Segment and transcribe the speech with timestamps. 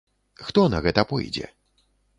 [0.47, 1.47] Хто на гэта пойдзе?